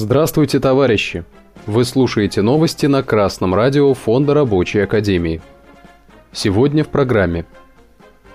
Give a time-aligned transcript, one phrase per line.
[0.00, 1.24] Здравствуйте, товарищи!
[1.66, 5.42] Вы слушаете новости на Красном радио Фонда Рабочей Академии.
[6.30, 7.46] Сегодня в программе.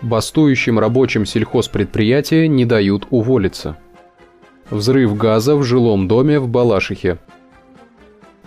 [0.00, 3.76] Бастующим рабочим сельхозпредприятия не дают уволиться.
[4.70, 7.18] Взрыв газа в жилом доме в Балашихе.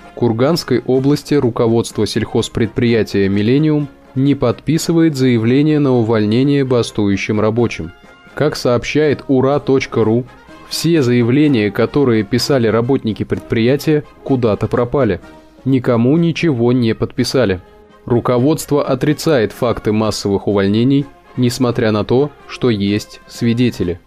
[0.09, 7.91] В Курганской области руководство сельхозпредприятия «Миллениум» не подписывает заявление на увольнение бастующим рабочим.
[8.34, 10.25] Как сообщает ура.ру,
[10.73, 15.22] все заявления, которые писали работники предприятия, куда-то пропали.
[15.66, 17.62] Никому ничего не подписали.
[18.08, 21.05] Руководство отрицает факты массовых увольнений,
[21.38, 24.00] несмотря на то, что есть свидетели.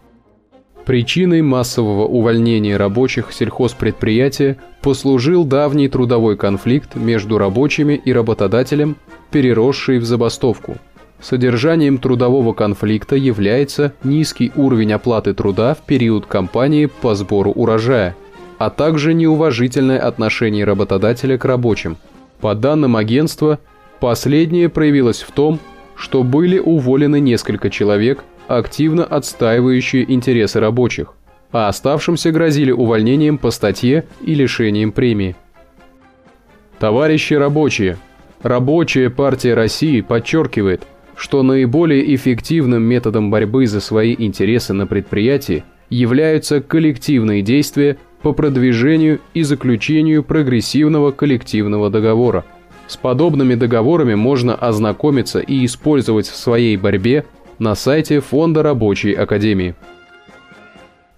[0.84, 8.96] Причиной массового увольнения рабочих сельхозпредприятия послужил давний трудовой конфликт между рабочими и работодателем,
[9.30, 10.79] переросший в забастовку–
[11.20, 18.15] Содержанием трудового конфликта является низкий уровень оплаты труда в период кампании по сбору урожая,
[18.59, 21.96] а также неуважительное отношение работодателя к рабочим.
[22.40, 23.59] По данным агентства,
[23.99, 25.59] последнее проявилось в том,
[25.96, 31.15] что были уволены несколько человек, активно отстаивающие интересы рабочих,
[31.51, 35.35] а оставшимся грозили увольнением по статье и лишением премии.
[36.79, 37.96] Товарищи рабочие,
[38.43, 40.83] Рабочая партия России подчеркивает–
[41.16, 49.20] что наиболее эффективным методом борьбы за свои интересы на предприятии являются коллективные действия по продвижению
[49.34, 52.44] и заключению прогрессивного коллективного договора.
[52.87, 57.24] С подобными договорами можно ознакомиться и использовать в своей борьбе
[57.59, 59.74] на сайте Фонда Рабочей Академии.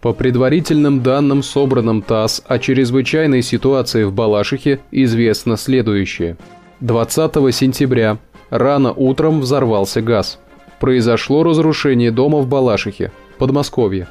[0.01, 6.37] По предварительным данным, собранным ТАСС о чрезвычайной ситуации в Балашихе, известно следующее.
[6.81, 8.19] 20 сентября
[8.51, 10.39] Рано утром взорвался газ.
[10.81, 14.09] Произошло разрушение дома в Балашихе, Подмосковье.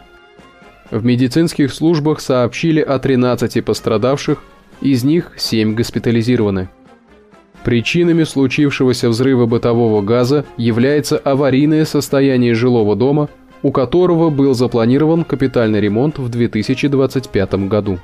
[0.92, 4.44] В медицинских службах сообщили о 13 пострадавших,
[4.82, 6.70] из них 7 госпитализированы.
[7.64, 13.30] Причинами случившегося взрыва бытового газа является аварийное состояние жилого дома,
[13.64, 18.00] у которого был запланирован капитальный ремонт в 2025 году.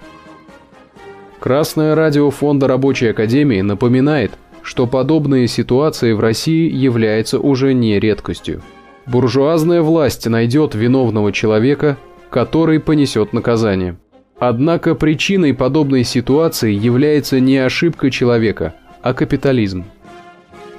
[1.39, 4.31] Красное радио Фонда Рабочей Академии напоминает,
[4.63, 8.62] что подобные ситуации в России являются уже не редкостью.
[9.06, 11.97] Буржуазная власть найдет виновного человека,
[12.29, 13.97] который понесет наказание.
[14.40, 19.84] Однако причиной подобной ситуации является не ошибка человека, а капитализм.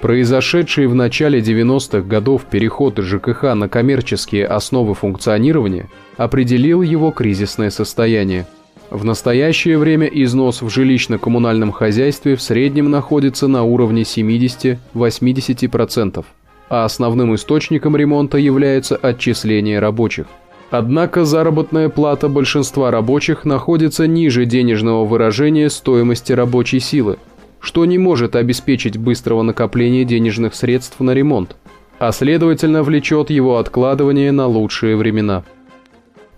[0.01, 8.47] Произошедший в начале 90-х годов переход ЖКХ на коммерческие основы функционирования определил его кризисное состояние–
[8.95, 16.25] в настоящее время износ в жилищно-коммунальном хозяйстве в среднем находится на уровне 70-80%,
[16.69, 20.27] а основным источником ремонта является отчисление рабочих.
[20.71, 27.19] Однако заработная плата большинства рабочих находится ниже денежного выражения стоимости рабочей силы,
[27.59, 31.57] что не может обеспечить быстрого накопления денежных средств на ремонт,
[31.99, 35.43] а следовательно влечет его откладывание на лучшие времена.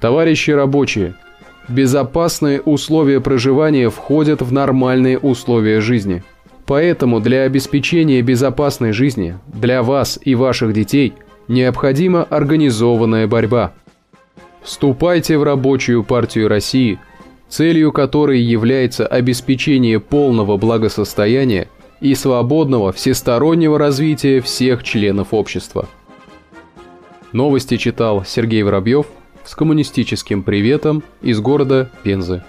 [0.01, 1.17] Товарищи рабочие–
[1.69, 6.23] Безопасные условия проживания входят в нормальные условия жизни.
[6.65, 11.15] Поэтому для обеспечения безопасной жизни для вас и ваших детей
[11.49, 13.73] необходима организованная борьба.
[14.63, 16.99] Вступайте в рабочую партию России,
[17.49, 21.69] целью которой является обеспечение полного благосостояния
[22.01, 25.89] и свободного всестороннего развития всех членов общества.
[27.33, 29.07] Новости читал Сергей Воробьев–
[29.47, 32.43] с коммунистическим приветом из города Пензы.